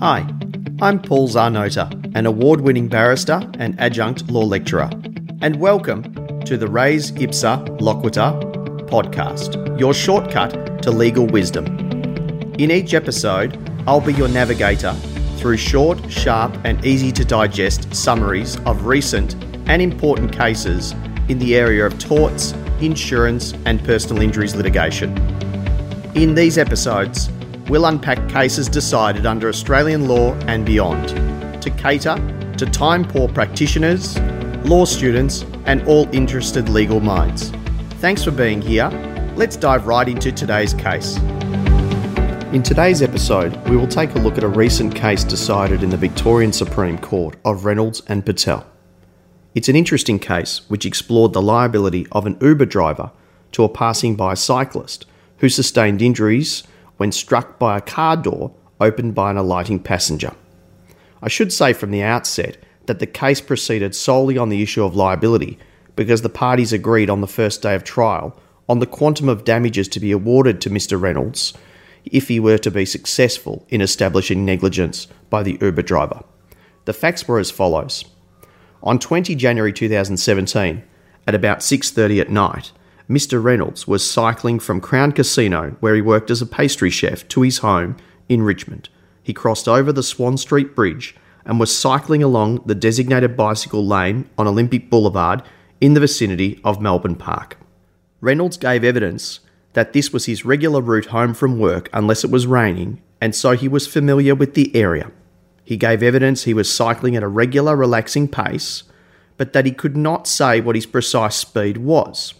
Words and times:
Hi, 0.00 0.24
I'm 0.80 1.02
Paul 1.02 1.28
Zarnota, 1.28 2.14
an 2.14 2.24
award 2.24 2.60
winning 2.60 2.86
barrister 2.86 3.42
and 3.58 3.74
adjunct 3.80 4.30
law 4.30 4.44
lecturer, 4.44 4.88
and 5.42 5.56
welcome 5.56 6.04
to 6.44 6.56
the 6.56 6.68
Res 6.68 7.10
Ipsa 7.10 7.66
Loquitur 7.80 8.40
podcast, 8.88 9.76
your 9.76 9.92
shortcut 9.92 10.82
to 10.84 10.92
legal 10.92 11.26
wisdom. 11.26 11.66
In 12.60 12.70
each 12.70 12.94
episode, 12.94 13.58
I'll 13.88 14.00
be 14.00 14.12
your 14.12 14.28
navigator 14.28 14.92
through 15.36 15.56
short, 15.56 15.98
sharp, 16.08 16.56
and 16.62 16.84
easy 16.86 17.10
to 17.10 17.24
digest 17.24 17.92
summaries 17.92 18.56
of 18.66 18.86
recent 18.86 19.34
and 19.68 19.82
important 19.82 20.32
cases 20.32 20.92
in 21.28 21.40
the 21.40 21.56
area 21.56 21.84
of 21.84 21.98
torts, 21.98 22.52
insurance, 22.80 23.52
and 23.64 23.82
personal 23.82 24.22
injuries 24.22 24.54
litigation. 24.54 25.18
In 26.14 26.36
these 26.36 26.56
episodes, 26.56 27.30
we'll 27.68 27.86
unpack 27.86 28.28
cases 28.28 28.68
decided 28.68 29.26
under 29.26 29.48
Australian 29.48 30.08
law 30.08 30.34
and 30.46 30.64
beyond 30.64 31.08
to 31.62 31.70
cater 31.70 32.16
to 32.56 32.66
time 32.66 33.04
poor 33.04 33.28
practitioners, 33.28 34.18
law 34.64 34.84
students, 34.84 35.44
and 35.66 35.82
all 35.86 36.08
interested 36.14 36.68
legal 36.68 37.00
minds. 37.00 37.52
Thanks 38.00 38.24
for 38.24 38.30
being 38.30 38.60
here. 38.62 38.88
Let's 39.36 39.56
dive 39.56 39.86
right 39.86 40.08
into 40.08 40.32
today's 40.32 40.74
case. 40.74 41.18
In 42.52 42.62
today's 42.62 43.02
episode, 43.02 43.54
we 43.68 43.76
will 43.76 43.86
take 43.86 44.14
a 44.14 44.18
look 44.18 44.38
at 44.38 44.44
a 44.44 44.48
recent 44.48 44.94
case 44.94 45.22
decided 45.22 45.82
in 45.82 45.90
the 45.90 45.96
Victorian 45.96 46.52
Supreme 46.52 46.96
Court 46.96 47.36
of 47.44 47.66
Reynolds 47.66 48.02
and 48.06 48.24
Patel. 48.24 48.66
It's 49.54 49.68
an 49.68 49.76
interesting 49.76 50.18
case 50.18 50.62
which 50.70 50.86
explored 50.86 51.34
the 51.34 51.42
liability 51.42 52.06
of 52.12 52.24
an 52.24 52.38
Uber 52.40 52.64
driver 52.64 53.10
to 53.52 53.64
a 53.64 53.68
passing 53.68 54.16
by 54.16 54.34
cyclist 54.34 55.04
who 55.38 55.48
sustained 55.48 56.00
injuries 56.00 56.62
when 56.98 57.10
struck 57.10 57.58
by 57.58 57.78
a 57.78 57.80
car 57.80 58.16
door 58.16 58.52
opened 58.80 59.14
by 59.14 59.30
an 59.30 59.36
alighting 59.36 59.80
passenger. 59.80 60.32
I 61.22 61.28
should 61.28 61.52
say 61.52 61.72
from 61.72 61.90
the 61.90 62.02
outset 62.02 62.58
that 62.86 62.98
the 62.98 63.06
case 63.06 63.40
proceeded 63.40 63.94
solely 63.94 64.38
on 64.38 64.50
the 64.50 64.62
issue 64.62 64.84
of 64.84 64.94
liability 64.94 65.58
because 65.96 66.22
the 66.22 66.28
parties 66.28 66.72
agreed 66.72 67.10
on 67.10 67.20
the 67.20 67.26
first 67.26 67.62
day 67.62 67.74
of 67.74 67.82
trial 67.82 68.38
on 68.68 68.78
the 68.78 68.86
quantum 68.86 69.28
of 69.28 69.44
damages 69.44 69.88
to 69.88 70.00
be 70.00 70.12
awarded 70.12 70.60
to 70.60 70.70
Mr. 70.70 71.00
Reynolds 71.00 71.54
if 72.04 72.28
he 72.28 72.38
were 72.38 72.58
to 72.58 72.70
be 72.70 72.84
successful 72.84 73.66
in 73.68 73.80
establishing 73.80 74.44
negligence 74.44 75.08
by 75.30 75.42
the 75.42 75.58
Uber 75.60 75.82
driver. 75.82 76.22
The 76.84 76.92
facts 76.92 77.26
were 77.26 77.38
as 77.38 77.50
follows. 77.50 78.04
On 78.82 78.98
20 78.98 79.34
January 79.34 79.72
2017, 79.72 80.82
at 81.26 81.34
about 81.34 81.58
6:30 81.62 82.20
at 82.20 82.30
night, 82.30 82.72
Mr. 83.08 83.42
Reynolds 83.42 83.88
was 83.88 84.08
cycling 84.08 84.58
from 84.58 84.82
Crown 84.82 85.12
Casino, 85.12 85.76
where 85.80 85.94
he 85.94 86.02
worked 86.02 86.30
as 86.30 86.42
a 86.42 86.46
pastry 86.46 86.90
chef, 86.90 87.26
to 87.28 87.40
his 87.40 87.58
home 87.58 87.96
in 88.28 88.42
Richmond. 88.42 88.90
He 89.22 89.32
crossed 89.32 89.66
over 89.66 89.92
the 89.92 90.02
Swan 90.02 90.36
Street 90.36 90.74
Bridge 90.74 91.16
and 91.46 91.58
was 91.58 91.76
cycling 91.76 92.22
along 92.22 92.62
the 92.66 92.74
designated 92.74 93.34
bicycle 93.34 93.86
lane 93.86 94.28
on 94.36 94.46
Olympic 94.46 94.90
Boulevard 94.90 95.42
in 95.80 95.94
the 95.94 96.00
vicinity 96.00 96.60
of 96.62 96.82
Melbourne 96.82 97.16
Park. 97.16 97.56
Reynolds 98.20 98.58
gave 98.58 98.84
evidence 98.84 99.40
that 99.72 99.94
this 99.94 100.12
was 100.12 100.26
his 100.26 100.44
regular 100.44 100.82
route 100.82 101.06
home 101.06 101.32
from 101.32 101.58
work 101.58 101.88
unless 101.94 102.24
it 102.24 102.30
was 102.30 102.46
raining, 102.46 103.00
and 103.22 103.34
so 103.34 103.52
he 103.52 103.68
was 103.68 103.86
familiar 103.86 104.34
with 104.34 104.52
the 104.52 104.74
area. 104.76 105.10
He 105.64 105.76
gave 105.76 106.02
evidence 106.02 106.44
he 106.44 106.54
was 106.54 106.70
cycling 106.70 107.16
at 107.16 107.22
a 107.22 107.28
regular, 107.28 107.74
relaxing 107.74 108.28
pace, 108.28 108.82
but 109.38 109.54
that 109.54 109.64
he 109.64 109.72
could 109.72 109.96
not 109.96 110.26
say 110.26 110.60
what 110.60 110.74
his 110.74 110.86
precise 110.86 111.36
speed 111.36 111.78
was. 111.78 112.34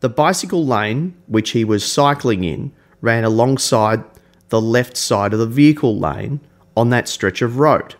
The 0.00 0.08
bicycle 0.08 0.66
lane, 0.66 1.16
which 1.26 1.50
he 1.50 1.64
was 1.64 1.90
cycling 1.90 2.44
in, 2.44 2.72
ran 3.00 3.24
alongside 3.24 4.04
the 4.50 4.60
left 4.60 4.96
side 4.96 5.32
of 5.32 5.38
the 5.38 5.46
vehicle 5.46 5.98
lane 5.98 6.40
on 6.76 6.90
that 6.90 7.08
stretch 7.08 7.40
of 7.40 7.58
road. 7.58 7.94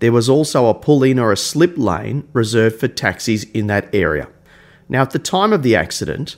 There 0.00 0.12
was 0.12 0.28
also 0.28 0.66
a 0.66 0.74
pull 0.74 1.02
in 1.02 1.18
or 1.18 1.30
a 1.30 1.36
slip 1.36 1.76
lane 1.76 2.26
reserved 2.32 2.80
for 2.80 2.88
taxis 2.88 3.44
in 3.44 3.68
that 3.68 3.94
area. 3.94 4.28
Now, 4.88 5.02
at 5.02 5.10
the 5.10 5.18
time 5.18 5.52
of 5.52 5.62
the 5.62 5.76
accident, 5.76 6.36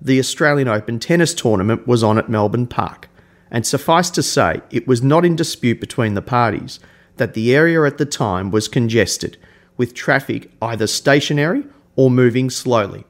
the 0.00 0.18
Australian 0.18 0.68
Open 0.68 0.98
tennis 0.98 1.34
tournament 1.34 1.86
was 1.86 2.02
on 2.02 2.18
at 2.18 2.28
Melbourne 2.28 2.66
Park, 2.66 3.08
and 3.50 3.66
suffice 3.66 4.10
to 4.10 4.22
say, 4.22 4.60
it 4.70 4.86
was 4.86 5.02
not 5.02 5.24
in 5.24 5.36
dispute 5.36 5.80
between 5.80 6.14
the 6.14 6.22
parties 6.22 6.80
that 7.16 7.34
the 7.34 7.54
area 7.54 7.82
at 7.84 7.98
the 7.98 8.06
time 8.06 8.50
was 8.50 8.68
congested, 8.68 9.36
with 9.76 9.92
traffic 9.92 10.50
either 10.62 10.86
stationary 10.86 11.64
or 11.96 12.10
moving 12.10 12.48
slowly. 12.48 13.04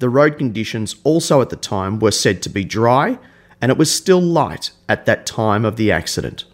The 0.00 0.08
road 0.08 0.38
conditions 0.38 0.96
also 1.04 1.42
at 1.42 1.50
the 1.50 1.56
time 1.56 1.98
were 1.98 2.10
said 2.10 2.42
to 2.42 2.48
be 2.48 2.64
dry, 2.64 3.18
and 3.60 3.70
it 3.70 3.76
was 3.76 3.94
still 3.94 4.20
light 4.20 4.72
at 4.88 5.04
that 5.04 5.26
time 5.26 5.66
of 5.66 5.76
the 5.76 5.92
accident. 5.92 6.46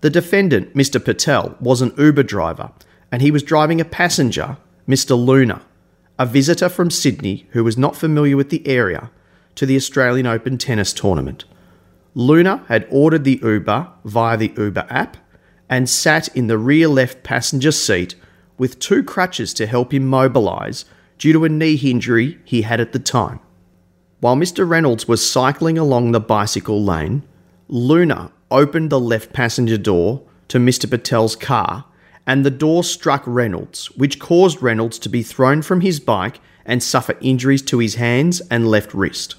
The 0.00 0.10
defendant, 0.10 0.74
Mr. 0.74 1.02
Patel, 1.02 1.56
was 1.60 1.80
an 1.80 1.94
Uber 1.96 2.24
driver, 2.24 2.72
and 3.12 3.22
he 3.22 3.30
was 3.30 3.44
driving 3.44 3.80
a 3.80 3.84
passenger, 3.84 4.56
Mr. 4.88 5.16
Luna, 5.16 5.62
a 6.18 6.26
visitor 6.26 6.68
from 6.68 6.90
Sydney 6.90 7.46
who 7.52 7.62
was 7.62 7.78
not 7.78 7.94
familiar 7.94 8.36
with 8.36 8.50
the 8.50 8.66
area, 8.66 9.12
to 9.54 9.64
the 9.64 9.76
Australian 9.76 10.26
Open 10.26 10.58
tennis 10.58 10.92
tournament. 10.92 11.44
Luna 12.16 12.64
had 12.66 12.88
ordered 12.90 13.22
the 13.22 13.38
Uber 13.44 13.88
via 14.04 14.36
the 14.36 14.52
Uber 14.56 14.86
app 14.90 15.16
and 15.68 15.88
sat 15.88 16.26
in 16.36 16.48
the 16.48 16.58
rear 16.58 16.88
left 16.88 17.22
passenger 17.22 17.70
seat 17.70 18.16
with 18.56 18.80
two 18.80 19.04
crutches 19.04 19.54
to 19.54 19.66
help 19.66 19.94
him 19.94 20.04
mobilise 20.04 20.84
due 21.18 21.32
to 21.32 21.44
a 21.44 21.48
knee 21.48 21.74
injury 21.74 22.38
he 22.44 22.62
had 22.62 22.80
at 22.80 22.92
the 22.92 22.98
time. 22.98 23.40
While 24.20 24.36
Mr. 24.36 24.68
Reynolds 24.68 25.06
was 25.06 25.28
cycling 25.28 25.78
along 25.78 26.12
the 26.12 26.20
bicycle 26.20 26.82
lane, 26.82 27.22
Luna 27.68 28.32
opened 28.50 28.90
the 28.90 29.00
left 29.00 29.32
passenger 29.32 29.78
door 29.78 30.22
to 30.48 30.58
Mr. 30.58 30.90
Patel's 30.90 31.36
car 31.36 31.84
and 32.26 32.44
the 32.44 32.50
door 32.50 32.84
struck 32.84 33.22
Reynolds, 33.26 33.86
which 33.92 34.18
caused 34.18 34.62
Reynolds 34.62 34.98
to 35.00 35.08
be 35.08 35.22
thrown 35.22 35.62
from 35.62 35.80
his 35.80 35.98
bike 36.00 36.40
and 36.66 36.82
suffer 36.82 37.16
injuries 37.20 37.62
to 37.62 37.78
his 37.78 37.94
hands 37.94 38.42
and 38.50 38.68
left 38.68 38.92
wrist. 38.92 39.36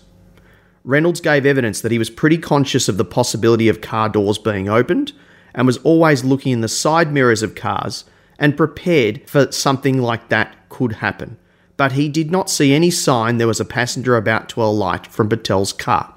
Reynolds 0.83 1.21
gave 1.21 1.45
evidence 1.45 1.81
that 1.81 1.91
he 1.91 1.99
was 1.99 2.09
pretty 2.09 2.37
conscious 2.37 2.89
of 2.89 2.97
the 2.97 3.05
possibility 3.05 3.69
of 3.69 3.81
car 3.81 4.09
doors 4.09 4.39
being 4.39 4.67
opened 4.67 5.13
and 5.53 5.67
was 5.67 5.77
always 5.79 6.23
looking 6.23 6.51
in 6.51 6.61
the 6.61 6.67
side 6.67 7.11
mirrors 7.11 7.43
of 7.43 7.53
cars 7.53 8.05
and 8.39 8.57
prepared 8.57 9.29
for 9.29 9.51
something 9.51 10.01
like 10.01 10.29
that 10.29 10.55
could 10.69 10.93
happen 10.93 11.37
but 11.79 11.93
he 11.93 12.09
did 12.09 12.29
not 12.29 12.49
see 12.49 12.73
any 12.73 12.91
sign 12.91 13.37
there 13.37 13.47
was 13.47 13.61
a 13.61 13.65
passenger 13.79 14.17
about 14.17 14.49
to 14.49 14.61
alight 14.61 15.07
from 15.07 15.29
Patel's 15.29 15.71
car. 15.71 16.13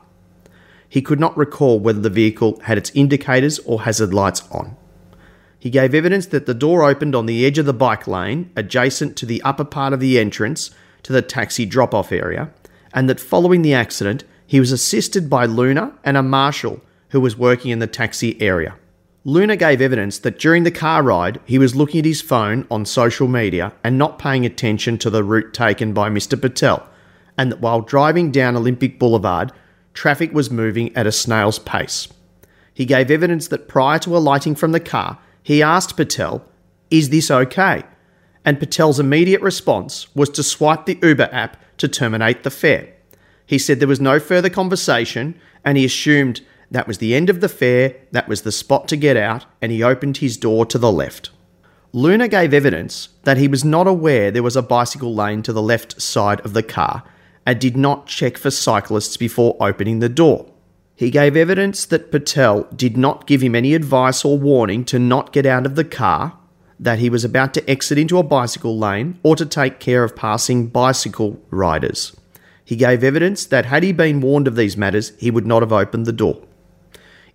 He 0.89 1.01
could 1.01 1.21
not 1.21 1.37
recall 1.37 1.79
whether 1.79 2.01
the 2.01 2.11
vehicle 2.11 2.59
had 2.65 2.79
its 2.79 2.91
indicators 2.97 3.61
or 3.61 3.83
hazard 3.83 4.13
lights 4.13 4.43
on. 4.51 4.77
He 5.61 5.71
gave 5.71 5.95
evidence 5.95 6.27
that 6.27 6.47
the 6.47 6.53
door 6.53 6.83
opened 6.83 7.15
on 7.15 7.27
the 7.27 7.47
edge 7.47 7.59
of 7.59 7.67
the 7.67 7.73
bike 7.73 8.09
lane, 8.09 8.51
adjacent 8.57 9.17
to 9.19 9.25
the 9.25 9.41
upper 9.43 9.65
part 9.65 9.93
of 9.93 10.01
the 10.01 10.19
entrance 10.19 10.73
to 11.05 11.13
the 11.13 11.23
taxi 11.23 11.65
drop 11.65 11.95
off 11.95 12.11
area, 12.11 12.51
and 12.93 13.09
that 13.09 13.21
following 13.21 13.63
the 13.63 13.73
accident, 13.73 14.25
he 14.45 14.59
was 14.59 14.73
assisted 14.73 15.31
by 15.31 15.47
Luna 15.47 15.93
and 16.03 16.17
a 16.17 16.25
marshal 16.25 16.81
who 17.11 17.21
was 17.21 17.39
working 17.39 17.71
in 17.71 17.79
the 17.79 17.87
taxi 17.87 18.37
area. 18.43 18.75
Luna 19.25 19.57
gave 19.57 19.81
evidence 19.81 20.19
that 20.19 20.39
during 20.39 20.65
the 20.65 20.71
car 20.71 21.03
ride, 21.03 21.39
he 21.45 21.59
was 21.59 21.77
looking 21.77 22.01
at 22.01 22.05
his 22.05 22.21
phone 22.21 22.67
on 22.71 22.85
social 22.85 23.29
media 23.29 23.73
and 23.85 23.97
not 23.97 24.19
paying 24.19 24.45
attention 24.45 24.99
to 24.99 25.11
the 25.11 25.23
route 25.23 25.55
taken 25.55 25.93
by 25.93 26.11
Mr. 26.11 26.41
Patel, 26.41 26.85
and 27.39 27.53
that 27.53 27.61
while 27.61 27.81
driving 27.81 28.33
down 28.33 28.57
Olympic 28.57 28.99
Boulevard, 28.99 29.53
traffic 29.95 30.33
was 30.33 30.51
moving 30.51 30.95
at 30.97 31.07
a 31.07 31.13
snail's 31.13 31.61
pace. 31.61 32.09
He 32.75 32.85
gave 32.85 33.13
evidence 33.13 33.47
that 33.49 33.69
prior 33.69 34.01
to 34.01 34.17
alighting 34.17 34.57
from 34.57 34.73
the 34.73 34.81
car, 34.81 35.19
he 35.41 35.63
asked 35.63 35.97
Patel, 35.97 36.45
Is 36.91 37.11
this 37.11 37.31
okay? 37.31 37.85
And 38.45 38.59
Patel's 38.59 38.99
immediate 38.99 39.41
response 39.41 40.13
was 40.17 40.31
to 40.31 40.43
swipe 40.43 40.87
the 40.87 40.99
Uber 41.01 41.29
app 41.31 41.57
to 41.79 41.87
terminate 41.87 42.43
the 42.43 42.51
fare. 42.51 42.93
He 43.47 43.59
said 43.59 43.79
there 43.79 43.87
was 43.87 44.01
no 44.01 44.19
further 44.19 44.51
conversation 44.51 45.39
and 45.65 45.79
he 45.79 45.85
assumed 45.85 46.41
that 46.73 46.89
was 46.89 46.99
the 46.99 47.15
end 47.15 47.29
of 47.29 47.41
the 47.41 47.49
fare, 47.49 47.95
that 48.13 48.29
was 48.29 48.43
the 48.43 48.51
spot 48.51 48.89
to 48.89 48.97
get 48.97 49.17
out, 49.17 49.45
and 49.61 49.71
he 49.71 49.83
opened 49.83 50.17
his 50.17 50.39
door 50.39 50.65
to 50.67 50.79
the 50.79 50.91
left. 50.91 51.31
Luna 51.93 52.27
gave 52.27 52.55
evidence 52.55 53.11
that 53.25 53.37
he 53.37 53.47
was 53.47 53.63
not 53.63 53.87
aware 53.87 54.31
there 54.31 54.43
was 54.43 54.57
a 54.57 54.63
bicycle 54.63 55.15
lane 55.15 55.43
to 55.43 55.53
the 55.53 55.61
left 55.61 56.01
side 56.01 56.41
of 56.41 56.55
the 56.55 56.63
car 56.63 57.05
and 57.45 57.61
did 57.61 57.77
not 57.77 58.07
check 58.07 58.39
for 58.39 58.51
cyclists 58.51 59.19
before 59.19 59.57
opening 59.61 59.99
the 59.99 60.09
door. 60.09 60.51
He 60.97 61.11
gave 61.11 61.37
evidence 61.37 61.85
that 61.87 62.11
Patel 62.11 62.63
did 62.75 62.97
not 62.97 63.27
give 63.27 63.43
him 63.43 63.55
any 63.55 63.75
advice 63.75 64.25
or 64.25 64.39
warning 64.39 64.87
to 64.87 64.99
not 64.99 65.33
get 65.33 65.45
out 65.45 65.67
of 65.67 65.75
the 65.75 65.85
car, 65.85 66.39
that 66.81 66.99
he 66.99 67.11
was 67.11 67.25
about 67.25 67.53
to 67.55 67.71
exit 67.71 67.99
into 67.99 68.17
a 68.17 68.23
bicycle 68.23 68.79
lane, 68.79 69.19
or 69.23 69.37
to 69.37 69.45
take 69.45 69.79
care 69.79 70.05
of 70.05 70.17
passing 70.17 70.69
bicycle 70.69 71.39
riders. 71.51 72.17
He 72.65 72.77
gave 72.77 73.05
evidence 73.05 73.45
that 73.47 73.67
had 73.67 73.83
he 73.83 73.93
been 73.93 74.23
warned 74.23 74.49
of 74.49 74.57
these 74.57 74.77
matters, 74.77 75.13
he 75.19 75.31
would 75.31 75.47
not 75.47 75.61
have 75.61 75.73
opened 75.73 76.07
the 76.07 76.13
door. 76.13 76.41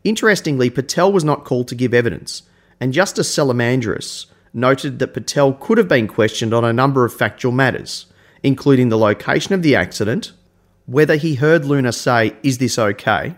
Interestingly, 0.07 0.69
Patel 0.69 1.11
was 1.11 1.25
not 1.25 1.43
called 1.43 1.67
to 1.67 1.75
give 1.75 1.93
evidence, 1.93 2.43
and 2.79 2.93
Justice 2.93 3.29
Tsalamandris 3.35 4.27
noted 4.53 4.99
that 4.99 5.13
Patel 5.13 5.51
could 5.51 5.77
have 5.77 5.89
been 5.89 6.07
questioned 6.07 6.53
on 6.53 6.63
a 6.63 6.71
number 6.71 7.03
of 7.03 7.13
factual 7.13 7.51
matters, 7.51 8.05
including 8.41 8.87
the 8.87 8.97
location 8.97 9.53
of 9.53 9.63
the 9.63 9.75
accident, 9.75 10.31
whether 10.85 11.17
he 11.17 11.35
heard 11.35 11.65
Luna 11.65 11.91
say, 11.91 12.37
Is 12.41 12.57
this 12.57 12.79
okay? 12.79 13.35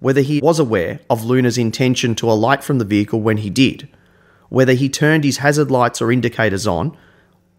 whether 0.00 0.22
he 0.22 0.40
was 0.40 0.58
aware 0.58 1.00
of 1.10 1.24
Luna's 1.24 1.58
intention 1.58 2.14
to 2.14 2.30
alight 2.30 2.64
from 2.64 2.78
the 2.78 2.86
vehicle 2.86 3.20
when 3.20 3.36
he 3.36 3.50
did, 3.50 3.86
whether 4.48 4.72
he 4.72 4.88
turned 4.88 5.24
his 5.24 5.38
hazard 5.38 5.70
lights 5.70 6.00
or 6.00 6.10
indicators 6.10 6.66
on, 6.66 6.96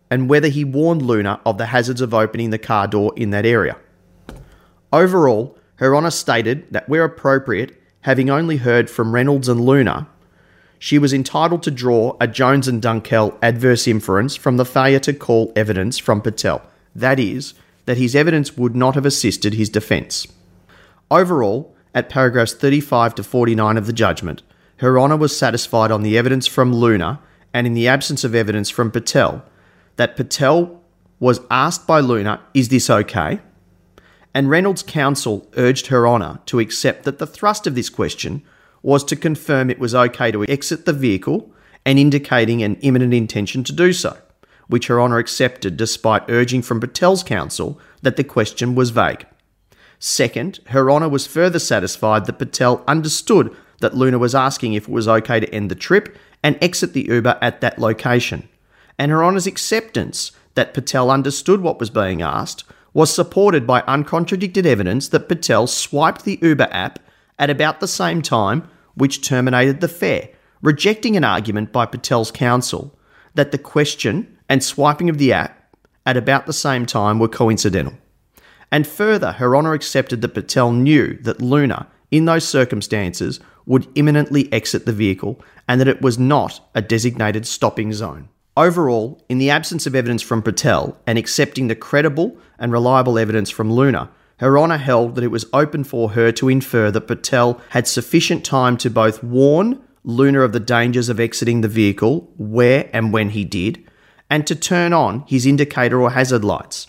and 0.10 0.28
whether 0.28 0.48
he 0.48 0.64
warned 0.64 1.04
Luna 1.04 1.40
of 1.46 1.60
the 1.60 1.68
hazards 1.68 2.02
of 2.02 2.16
opening 2.16 2.50
the 2.50 2.58
car 2.58 2.88
door 2.88 3.14
in 3.16 3.30
that 3.30 3.46
area. 3.46 3.78
Overall, 4.92 5.56
Her 5.76 5.96
Honour 5.96 6.10
stated 6.10 6.66
that 6.72 6.90
where 6.90 7.04
appropriate, 7.04 7.79
having 8.02 8.30
only 8.30 8.58
heard 8.58 8.90
from 8.90 9.14
Reynolds 9.14 9.50
and 9.50 9.66
Luna, 9.66 10.08
she 10.78 10.98
was 10.98 11.14
entitled 11.14 11.62
to 11.64 11.72
draw 11.72 12.16
a 12.22 12.28
Jones 12.28 12.68
and 12.68 12.82
Dunkel 12.82 13.38
adverse 13.42 13.88
inference 13.88 14.36
from 14.36 14.58
the 14.58 14.66
failure 14.66 15.00
to 15.00 15.14
call 15.14 15.52
evidence 15.56 15.98
from 15.98 16.22
Patel. 16.22 16.62
That 16.96 17.20
is, 17.20 17.54
that 17.86 17.98
his 17.98 18.16
evidence 18.16 18.56
would 18.56 18.76
not 18.76 18.96
have 18.96 19.06
assisted 19.06 19.54
his 19.54 19.70
defence. 19.70 20.28
Overall, 21.12 21.76
at 21.94 22.10
paragraphs 22.10 22.54
35 22.54 23.16
to 23.16 23.24
49 23.24 23.78
of 23.78 23.88
the 23.88 23.94
judgment, 23.94 24.42
Her 24.78 24.98
Honour 25.00 25.18
was 25.18 25.36
satisfied 25.36 25.92
on 25.92 26.04
the 26.04 26.18
evidence 26.18 26.48
from 26.48 26.74
Luna 26.74 27.20
and 27.54 27.68
in 27.68 27.74
the 27.74 27.88
absence 27.88 28.24
of 28.24 28.36
evidence 28.36 28.70
from 28.70 28.92
Patel 28.92 29.44
that 29.98 30.16
Patel 30.16 30.82
was 31.20 31.42
asked 31.52 31.86
by 31.86 32.00
Luna, 32.00 32.40
Is 32.54 32.70
this 32.70 32.90
okay? 32.90 33.42
And 34.34 34.50
Reynolds' 34.50 34.84
counsel 34.84 35.48
urged 35.58 35.88
Her 35.88 36.08
Honour 36.08 36.40
to 36.48 36.60
accept 36.60 37.04
that 37.04 37.20
the 37.20 37.28
thrust 37.28 37.66
of 37.68 37.76
this 37.76 37.90
question 37.90 38.44
was 38.82 39.04
to 39.06 39.16
confirm 39.16 39.70
it 39.70 39.80
was 39.80 39.96
okay 39.96 40.32
to 40.32 40.46
exit 40.46 40.86
the 40.86 40.94
vehicle 40.94 41.52
and 41.86 41.98
indicating 41.98 42.62
an 42.62 42.76
imminent 42.78 43.14
intention 43.14 43.64
to 43.64 43.74
do 43.74 43.92
so, 43.92 44.18
which 44.68 44.88
Her 44.88 45.02
Honour 45.02 45.18
accepted 45.18 45.78
despite 45.78 46.30
urging 46.30 46.62
from 46.62 46.80
Patel's 46.80 47.24
counsel 47.24 47.80
that 48.02 48.16
the 48.16 48.24
question 48.24 48.76
was 48.76 48.92
vague. 48.92 49.26
Second, 49.98 50.60
Her 50.68 50.90
Honour 50.90 51.10
was 51.10 51.28
further 51.28 51.60
satisfied 51.60 52.26
that 52.26 52.40
Patel 52.40 52.84
understood 52.88 53.54
that 53.82 53.96
Luna 53.96 54.20
was 54.20 54.36
asking 54.36 54.74
if 54.74 54.84
it 54.84 54.92
was 54.92 55.08
okay 55.08 55.40
to 55.40 55.54
end 55.54 55.72
the 55.72 55.76
trip 55.76 56.18
and 56.44 56.58
exit 56.62 56.94
the 56.94 57.08
Uber 57.08 57.38
at 57.42 57.62
that 57.62 57.80
location 57.80 58.48
and 59.00 59.12
Her 59.12 59.24
Honour's 59.24 59.48
acceptance 59.48 60.34
that 60.54 60.74
Patel 60.74 61.10
understood 61.10 61.62
what 61.62 61.80
was 61.80 61.90
being 61.90 62.22
asked 62.22 62.66
was 62.94 63.14
supported 63.14 63.68
by 63.68 63.82
uncontradicted 63.82 64.66
evidence 64.66 65.10
that 65.10 65.30
Patel 65.30 65.68
swiped 65.68 66.26
the 66.26 66.40
Uber 66.42 66.68
app 66.72 67.00
at 67.38 67.50
about 67.50 67.80
the 67.80 67.88
same 67.88 68.22
time 68.22 68.68
which 68.96 69.22
terminated 69.22 69.82
the 69.82 69.88
fare, 69.88 70.30
rejecting 70.62 71.16
an 71.16 71.24
argument 71.24 71.72
by 71.72 71.86
Patel's 71.86 72.32
counsel 72.32 72.98
that 73.36 73.52
the 73.52 73.58
question 73.58 74.38
and 74.50 74.64
swiping 74.64 75.10
of 75.10 75.18
the 75.18 75.32
app 75.32 75.76
at 76.06 76.18
about 76.18 76.46
the 76.46 76.54
same 76.54 76.86
time 76.86 77.20
were 77.20 77.28
coincidental. 77.28 77.94
And 78.72 78.86
further, 78.86 79.34
Her 79.34 79.56
Honour 79.56 79.74
accepted 79.74 80.22
that 80.22 80.34
Patel 80.34 80.72
knew 80.72 81.18
that 81.22 81.42
Luna, 81.42 81.88
in 82.12 82.26
those 82.26 82.48
circumstances, 82.48 83.40
would 83.66 83.88
imminently 83.96 84.52
exit 84.52 84.86
the 84.86 84.94
vehicle 84.94 85.42
and 85.68 85.80
that 85.80 85.88
it 85.88 86.02
was 86.02 86.18
not 86.18 86.68
a 86.74 86.82
designated 86.82 87.46
stopping 87.46 87.94
zone. 87.94 88.30
Overall, 88.60 89.24
in 89.30 89.38
the 89.38 89.50
absence 89.50 89.88
of 89.88 89.96
evidence 89.96 90.22
from 90.22 90.42
Patel 90.42 90.98
and 91.08 91.18
accepting 91.18 91.70
the 91.70 91.76
credible 91.76 92.36
and 92.60 92.74
reliable 92.74 93.18
evidence 93.18 93.50
from 93.50 93.72
Luna, 93.72 94.10
Her 94.40 94.60
Honour 94.60 94.80
held 94.80 95.16
that 95.16 95.24
it 95.24 95.32
was 95.32 95.46
open 95.54 95.86
for 95.86 96.10
her 96.10 96.34
to 96.34 96.50
infer 96.50 96.92
that 96.92 97.08
Patel 97.08 97.62
had 97.70 97.88
sufficient 97.88 98.44
time 98.44 98.76
to 98.80 98.90
both 98.90 99.24
warn 99.24 99.82
Luna 100.04 100.42
of 100.42 100.52
the 100.52 100.60
dangers 100.60 101.08
of 101.08 101.22
exiting 101.22 101.62
the 101.62 101.70
vehicle 101.70 102.30
where 102.38 102.90
and 102.92 103.14
when 103.14 103.30
he 103.30 103.46
did, 103.46 103.82
and 104.30 104.46
to 104.46 104.56
turn 104.56 104.92
on 104.92 105.24
his 105.26 105.46
indicator 105.46 106.02
or 106.02 106.12
hazard 106.12 106.44
lights, 106.44 106.86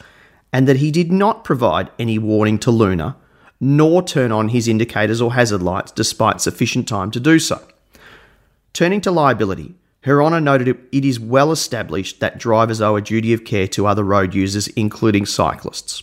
and 0.53 0.67
that 0.67 0.79
he 0.79 0.91
did 0.91 1.13
not 1.13 1.45
provide 1.45 1.89
any 2.01 2.19
warning 2.19 2.59
to 2.59 2.73
Luna, 2.73 3.17
nor 3.61 4.03
turn 4.03 4.33
on 4.33 4.49
his 4.49 4.67
indicators 4.67 5.21
or 5.21 5.35
hazard 5.35 5.63
lights 5.63 5.93
despite 5.93 6.41
sufficient 6.41 6.89
time 6.89 7.13
to 7.13 7.21
do 7.21 7.39
so. 7.39 7.65
Turning 8.73 9.01
to 9.01 9.13
liability, 9.13 9.77
her 10.03 10.23
Honour 10.23 10.41
noted 10.41 10.69
it 10.69 11.05
is 11.05 11.21
well 11.21 11.53
established 11.53 12.21
that 12.21 12.39
drivers 12.39 12.81
owe 12.81 12.97
a 12.97 13.03
duty 13.03 13.33
of 13.33 13.45
care 13.45 13.69
to 13.69 13.87
other 13.87 14.05
road 14.05 14.35
users, 14.35 14.69
including 14.69 15.27
cyclists, 15.27 16.03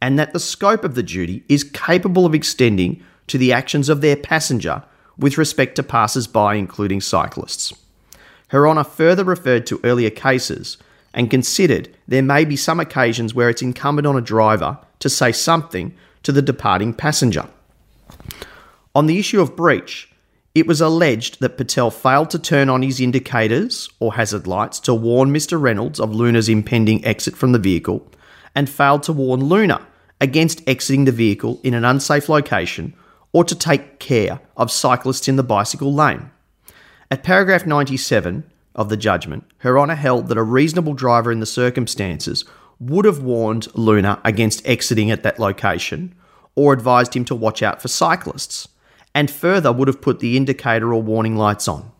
and 0.00 0.18
that 0.18 0.32
the 0.32 0.40
scope 0.40 0.84
of 0.84 0.94
the 0.94 1.02
duty 1.02 1.42
is 1.48 1.64
capable 1.64 2.26
of 2.26 2.34
extending 2.34 3.02
to 3.28 3.38
the 3.38 3.52
actions 3.52 3.88
of 3.88 4.00
their 4.00 4.16
passenger 4.16 4.82
with 5.16 5.38
respect 5.38 5.76
to 5.76 5.82
passers 5.82 6.26
by, 6.26 6.56
including 6.56 7.00
cyclists. 7.00 7.72
Her 8.48 8.68
Honour 8.68 8.84
further 8.84 9.24
referred 9.24 9.66
to 9.66 9.80
earlier 9.82 10.10
cases 10.10 10.76
and 11.14 11.30
considered 11.30 11.88
there 12.06 12.22
may 12.22 12.44
be 12.44 12.56
some 12.56 12.80
occasions 12.80 13.34
where 13.34 13.48
it's 13.48 13.62
incumbent 13.62 14.06
on 14.06 14.16
a 14.16 14.22
driver 14.22 14.78
to 14.98 15.08
say 15.08 15.32
something 15.32 15.94
to 16.22 16.32
the 16.32 16.42
departing 16.42 16.92
passenger. 16.92 17.48
On 18.94 19.06
the 19.06 19.18
issue 19.18 19.40
of 19.40 19.56
breach, 19.56 20.11
it 20.54 20.66
was 20.66 20.80
alleged 20.80 21.40
that 21.40 21.56
Patel 21.56 21.90
failed 21.90 22.30
to 22.30 22.38
turn 22.38 22.68
on 22.68 22.82
his 22.82 23.00
indicators 23.00 23.88
or 24.00 24.14
hazard 24.14 24.46
lights 24.46 24.78
to 24.80 24.94
warn 24.94 25.32
Mr. 25.32 25.60
Reynolds 25.60 25.98
of 25.98 26.14
Luna's 26.14 26.48
impending 26.48 27.04
exit 27.04 27.36
from 27.36 27.52
the 27.52 27.58
vehicle 27.58 28.06
and 28.54 28.68
failed 28.68 29.02
to 29.04 29.12
warn 29.14 29.44
Luna 29.44 29.86
against 30.20 30.66
exiting 30.68 31.04
the 31.04 31.12
vehicle 31.12 31.58
in 31.62 31.72
an 31.72 31.84
unsafe 31.84 32.28
location 32.28 32.94
or 33.32 33.44
to 33.44 33.54
take 33.54 33.98
care 33.98 34.40
of 34.56 34.70
cyclists 34.70 35.26
in 35.26 35.36
the 35.36 35.42
bicycle 35.42 35.92
lane. 35.92 36.30
At 37.10 37.22
paragraph 37.22 37.66
97 37.66 38.44
of 38.74 38.90
the 38.90 38.96
judgment, 38.96 39.44
Her 39.58 39.78
Honour 39.78 39.94
held 39.94 40.28
that 40.28 40.38
a 40.38 40.42
reasonable 40.42 40.94
driver 40.94 41.32
in 41.32 41.40
the 41.40 41.46
circumstances 41.46 42.44
would 42.78 43.06
have 43.06 43.22
warned 43.22 43.74
Luna 43.74 44.20
against 44.22 44.66
exiting 44.66 45.10
at 45.10 45.22
that 45.22 45.38
location 45.38 46.14
or 46.54 46.74
advised 46.74 47.16
him 47.16 47.24
to 47.24 47.34
watch 47.34 47.62
out 47.62 47.80
for 47.80 47.88
cyclists 47.88 48.68
and 49.14 49.30
further 49.30 49.72
would 49.72 49.88
have 49.88 50.00
put 50.00 50.20
the 50.20 50.36
indicator 50.36 50.92
or 50.92 51.02
warning 51.02 51.36
lights 51.36 51.68
on. 51.68 51.90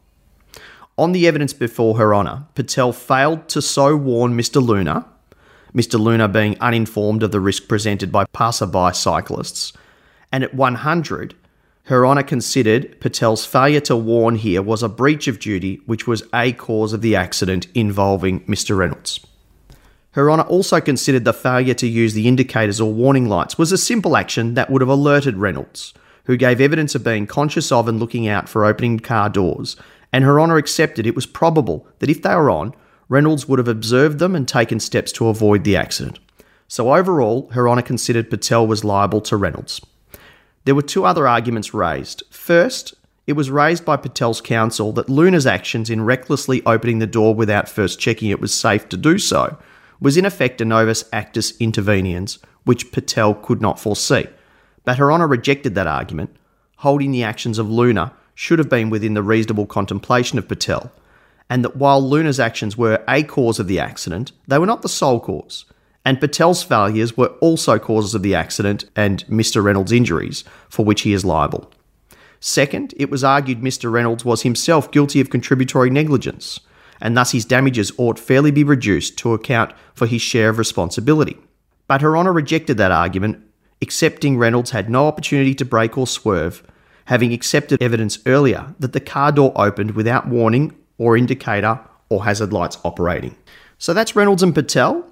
On 0.99 1.13
the 1.13 1.27
evidence 1.27 1.53
before 1.53 1.97
Her 1.97 2.15
Honour, 2.15 2.47
Patel 2.55 2.93
failed 2.93 3.49
to 3.49 3.63
so 3.63 3.97
warn 3.97 4.37
Mr. 4.37 4.65
Luna, 4.65 5.07
Mr. 5.75 5.99
Luna 5.99 6.29
being 6.29 6.59
uninformed 6.61 7.23
of 7.23 7.33
the 7.33 7.41
risk 7.41 7.67
presented 7.67 8.13
by 8.13 8.27
passerby 8.27 8.93
cyclists, 8.93 9.73
and 10.31 10.45
at 10.45 10.55
100, 10.55 11.35
Her 11.85 12.07
Honour 12.07 12.23
considered 12.25 13.01
Patel's 13.01 13.47
failure 13.47 13.81
to 13.81 13.97
warn 13.97 14.37
here 14.37 14.61
was 14.61 14.83
a 14.83 14.89
breach 14.89 15.29
of 15.29 15.39
duty 15.39 15.81
which 15.87 16.07
was 16.07 16.23
a 16.35 16.53
cause 16.53 16.93
of 16.93 17.01
the 17.01 17.17
accident 17.17 17.69
involving 17.75 18.41
Mr. 18.41 18.77
Reynolds. 18.77 19.21
Her 20.13 20.31
Honour 20.31 20.45
also 20.45 20.79
considered 20.79 21.25
the 21.25 21.33
failure 21.33 21.75
to 21.75 21.87
use 21.87 22.13
the 22.13 22.29
indicators 22.29 22.83
or 22.83 22.93
warning 22.93 23.31
lights 23.31 23.57
was 23.57 23.73
a 23.73 23.79
simple 23.79 24.15
action 24.15 24.55
that 24.55 24.71
would 24.71 24.83
have 24.83 24.91
alerted 24.91 25.39
Reynolds, 25.39 25.95
who 26.25 26.37
gave 26.37 26.61
evidence 26.61 26.95
of 26.95 27.05
being 27.05 27.27
conscious 27.27 27.73
of 27.73 27.89
and 27.89 27.99
looking 27.99 28.29
out 28.29 28.49
for 28.49 28.65
opening 28.65 28.99
car 28.99 29.29
doors, 29.29 29.77
and 30.13 30.25
Her 30.25 30.41
Honour 30.41 30.57
accepted 30.57 31.07
it 31.07 31.15
was 31.15 31.27
probable 31.27 31.87
that 31.99 32.11
if 32.11 32.23
they 32.23 32.35
were 32.35 32.51
on, 32.51 32.75
Reynolds 33.09 33.49
would 33.49 33.59
have 33.59 33.69
observed 33.69 34.19
them 34.19 34.35
and 34.35 34.47
taken 34.47 34.81
steps 34.81 35.13
to 35.13 35.29
avoid 35.29 35.65
the 35.65 35.77
accident. 35.77 36.19
So 36.69 36.95
overall, 36.95 37.51
Her 37.53 37.69
Honour 37.69 37.83
considered 37.83 38.31
Patel 38.31 38.67
was 38.67 38.85
liable 38.85 39.21
to 39.23 39.37
Reynolds. 39.37 39.81
There 40.65 40.75
were 40.75 40.83
two 40.83 41.05
other 41.05 41.27
arguments 41.27 41.75
raised. 41.75 42.23
First, 42.31 42.95
it 43.27 43.35
was 43.35 43.51
raised 43.51 43.85
by 43.85 43.97
Patel's 43.97 44.41
counsel 44.41 44.93
that 44.93 45.09
Luna's 45.09 45.47
actions 45.47 45.91
in 45.91 46.05
recklessly 46.05 46.65
opening 46.65 46.99
the 46.99 47.07
door 47.07 47.35
without 47.35 47.69
first 47.69 48.01
checking 48.01 48.31
it 48.31 48.41
was 48.41 48.55
safe 48.55 48.89
to 48.89 48.97
do 48.97 49.19
so 49.19 49.59
was 50.01 50.17
in 50.17 50.25
effect 50.25 50.61
a 50.61 50.65
novus 50.65 51.05
actus 51.13 51.53
interveniens, 51.59 52.39
which 52.65 52.91
Patel 52.91 53.35
could 53.35 53.61
not 53.61 53.79
foresee. 53.79 54.27
But 54.85 54.99
Her 54.99 55.13
Honour 55.13 55.29
rejected 55.29 55.75
that 55.75 55.87
argument, 55.87 56.37
holding 56.79 57.13
the 57.13 57.23
actions 57.23 57.59
of 57.59 57.71
Luna 57.71 58.13
should 58.35 58.59
have 58.59 58.69
been 58.69 58.91
within 58.91 59.15
the 59.15 59.23
reasonable 59.23 59.67
contemplation 59.67 60.39
of 60.39 60.49
Patel, 60.49 60.91
and 61.49 61.65
that 61.65 61.77
while 61.77 62.01
Luna's 62.01 62.41
actions 62.41 62.77
were 62.77 63.05
a 63.07 63.23
cause 63.23 63.59
of 63.59 63.69
the 63.69 63.79
accident, 63.79 64.33
they 64.49 64.59
were 64.59 64.67
not 64.67 64.83
the 64.83 64.89
sole 64.89 65.21
cause, 65.21 65.65
and 66.05 66.21
Patel's 66.21 66.63
failures 66.63 67.17
were 67.17 67.29
also 67.41 67.79
causes 67.79 68.15
of 68.15 68.23
the 68.23 68.35
accident 68.35 68.85
and 68.97 69.25
Mr. 69.27 69.63
Reynolds' 69.63 69.93
injuries, 69.93 70.45
for 70.69 70.85
which 70.85 71.03
he 71.03 71.13
is 71.13 71.25
liable. 71.25 71.71
Second, 72.41 72.93
it 72.97 73.11
was 73.11 73.23
argued 73.23 73.61
Mr. 73.61 73.93
Reynolds 73.93 74.25
was 74.25 74.43
himself 74.43 74.91
guilty 74.91 75.21
of 75.21 75.31
contributory 75.31 75.91
negligence, 75.91 76.59
and 77.01 77.17
thus 77.17 77.31
his 77.31 77.45
damages 77.45 77.93
ought 77.99 78.19
fairly 78.19 78.51
be 78.51 78.65
reduced 78.65 79.17
to 79.19 79.35
account 79.35 79.73
for 79.95 80.07
his 80.07 80.23
share 80.23 80.49
of 80.49 80.59
responsibility. 80.59 81.37
But 81.87 82.01
Her 82.01 82.17
Honour 82.17 82.33
rejected 82.33 82.79
that 82.79 82.91
argument 82.91 83.45
accepting 83.83 84.39
Reynolds 84.39 84.71
had 84.71 84.89
no 84.89 85.07
opportunity 85.07 85.55
to 85.57 85.65
brake 85.65 85.99
or 85.99 86.07
swerve, 86.07 86.63
having 87.07 87.33
accepted 87.33 87.83
evidence 87.83 88.19
earlier 88.25 88.75
that 88.79 88.93
the 88.93 89.01
car 89.01 89.33
door 89.33 89.53
opened 89.57 89.91
without 89.91 90.29
warning 90.29 90.75
or 90.99 91.17
indicator 91.17 91.81
or 92.09 92.25
hazard 92.25 92.53
lights 92.53 92.79
operating. 92.85 93.37
So 93.79 93.93
that's 93.93 94.17
Reynolds 94.17 94.43
and 94.43 94.55
Patel. 94.55 95.05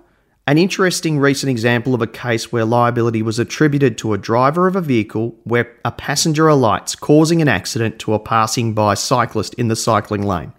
An 0.47 0.59
interesting 0.59 1.19
recent 1.19 1.51
example 1.51 1.95
of 1.95 2.03
a 2.03 2.07
case 2.07 2.51
where 2.51 2.65
liability 2.65 3.23
was 3.23 3.39
attributed 3.39 3.99
to 3.99 4.15
a 4.15 4.19
driver 4.19 4.67
of 4.67 4.75
a 4.75 4.81
vehicle 4.81 5.37
where 5.45 5.77
a 5.85 5.93
passenger 5.93 6.49
alights, 6.49 6.95
causing 6.95 7.43
an 7.43 7.49
accident 7.49 7.99
to 8.01 8.15
a 8.15 8.19
passing 8.19 8.73
by 8.73 8.95
cyclist 8.95 9.55
in 9.55 9.69
the 9.69 9.77
cycling 9.77 10.23
lane. 10.23 10.53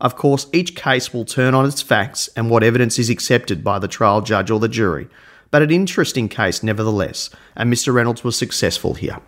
Of 0.00 0.16
course, 0.16 0.46
each 0.52 0.74
case 0.74 1.12
will 1.12 1.24
turn 1.24 1.54
on 1.54 1.66
its 1.66 1.82
facts 1.82 2.28
and 2.36 2.50
what 2.50 2.62
evidence 2.62 2.98
is 2.98 3.10
accepted 3.10 3.64
by 3.64 3.78
the 3.78 3.88
trial 3.88 4.20
judge 4.20 4.50
or 4.50 4.60
the 4.60 4.68
jury, 4.68 5.08
but 5.54 5.62
an 5.62 5.70
interesting 5.70 6.28
case 6.28 6.64
nevertheless, 6.64 7.30
and 7.54 7.72
Mr. 7.72 7.94
Reynolds 7.94 8.24
was 8.24 8.36
successful 8.36 8.94
here. 8.94 9.18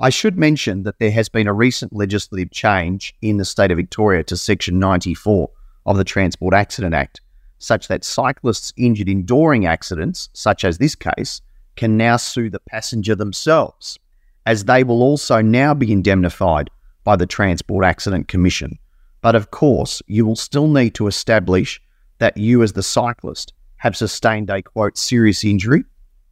I 0.00 0.08
should 0.08 0.38
mention 0.38 0.84
that 0.84 0.98
there 1.00 1.10
has 1.10 1.28
been 1.28 1.46
a 1.46 1.52
recent 1.52 1.94
legislative 1.94 2.50
change 2.50 3.14
in 3.20 3.36
the 3.36 3.44
state 3.44 3.70
of 3.70 3.76
Victoria 3.76 4.24
to 4.24 4.38
Section 4.38 4.78
94 4.78 5.50
of 5.84 5.98
the 5.98 6.04
Transport 6.04 6.54
Accident 6.54 6.94
Act, 6.94 7.20
such 7.58 7.88
that 7.88 8.04
cyclists 8.04 8.72
injured 8.78 9.10
in 9.10 9.26
during 9.26 9.66
accidents, 9.66 10.30
such 10.32 10.64
as 10.64 10.78
this 10.78 10.94
case, 10.94 11.42
can 11.76 11.98
now 11.98 12.16
sue 12.16 12.48
the 12.48 12.60
passenger 12.60 13.14
themselves, 13.14 13.98
as 14.46 14.64
they 14.64 14.82
will 14.82 15.02
also 15.02 15.42
now 15.42 15.74
be 15.74 15.92
indemnified 15.92 16.70
by 17.04 17.16
the 17.16 17.26
Transport 17.26 17.84
Accident 17.84 18.28
Commission. 18.28 18.78
But 19.20 19.34
of 19.34 19.50
course, 19.50 20.00
you 20.06 20.24
will 20.24 20.36
still 20.36 20.68
need 20.68 20.94
to 20.94 21.06
establish 21.06 21.82
that 22.16 22.38
you, 22.38 22.62
as 22.62 22.72
the 22.72 22.82
cyclist, 22.82 23.52
have 23.78 23.96
sustained 23.96 24.50
a 24.50 24.62
quote 24.62 24.96
serious 24.96 25.44
injury 25.44 25.84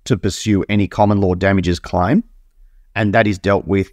to 0.05 0.17
pursue 0.17 0.65
any 0.69 0.87
common 0.87 1.21
law 1.21 1.35
damages 1.35 1.81
claim 1.81 2.23
and 2.97 3.13
that 3.13 3.27
is 3.27 3.39
dealt 3.39 3.67
with 3.67 3.93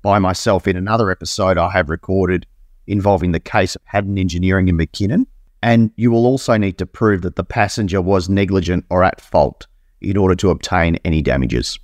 by 0.00 0.18
myself 0.18 0.66
in 0.68 0.76
another 0.76 1.10
episode 1.10 1.58
I 1.58 1.70
have 1.70 1.90
recorded 1.90 2.46
involving 2.86 3.32
the 3.32 3.40
case 3.40 3.74
of 3.74 3.82
Haddon 3.84 4.16
Engineering 4.16 4.68
in 4.68 4.78
McKinnon. 4.78 5.26
And 5.62 5.90
you 5.96 6.10
will 6.10 6.26
also 6.26 6.56
need 6.56 6.78
to 6.78 6.86
prove 6.86 7.22
that 7.22 7.36
the 7.36 7.44
passenger 7.44 8.00
was 8.00 8.28
negligent 8.28 8.84
or 8.90 9.02
at 9.02 9.20
fault 9.20 9.66
in 10.00 10.16
order 10.16 10.34
to 10.36 10.50
obtain 10.50 10.96
any 11.04 11.22
damages. 11.22 11.78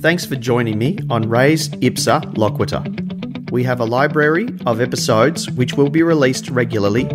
Thanks 0.00 0.26
for 0.26 0.36
joining 0.36 0.78
me 0.78 0.98
on 1.10 1.28
Res 1.28 1.70
Ipsa 1.70 2.34
Loquitur. 2.34 3.50
We 3.50 3.64
have 3.64 3.80
a 3.80 3.86
library 3.86 4.48
of 4.66 4.80
episodes 4.80 5.50
which 5.50 5.74
will 5.74 5.88
be 5.88 6.02
released 6.02 6.50
regularly 6.50 7.08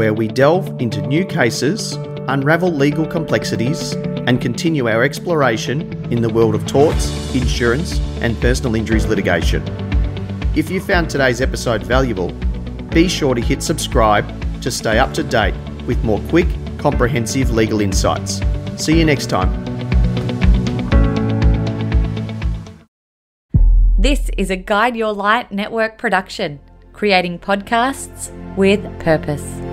where 0.00 0.14
we 0.14 0.26
delve 0.26 0.80
into 0.80 1.06
new 1.08 1.26
cases, 1.26 1.92
unravel 2.28 2.72
legal 2.72 3.06
complexities, 3.06 3.92
and 4.26 4.40
continue 4.40 4.88
our 4.88 5.02
exploration 5.02 5.92
in 6.10 6.22
the 6.22 6.28
world 6.30 6.54
of 6.54 6.66
torts, 6.66 7.10
insurance, 7.34 8.00
and 8.22 8.40
personal 8.40 8.74
injuries 8.74 9.04
litigation. 9.04 9.62
If 10.56 10.70
you 10.70 10.80
found 10.80 11.10
today's 11.10 11.42
episode 11.42 11.82
valuable, 11.82 12.32
be 12.94 13.08
sure 13.08 13.34
to 13.34 13.42
hit 13.42 13.62
subscribe 13.62 14.24
to 14.62 14.70
stay 14.70 14.98
up 14.98 15.12
to 15.12 15.22
date 15.22 15.54
with 15.86 16.02
more 16.02 16.20
quick, 16.30 16.48
comprehensive 16.78 17.50
legal 17.50 17.82
insights. 17.82 18.40
See 18.82 18.98
you 18.98 19.04
next 19.04 19.26
time. 19.26 19.50
This 23.98 24.30
is 24.38 24.48
a 24.48 24.56
Guide 24.56 24.96
Your 24.96 25.12
Light 25.12 25.52
network 25.52 25.98
production, 25.98 26.58
creating 26.94 27.40
podcasts 27.40 28.30
with 28.56 28.80
purpose. 28.98 29.69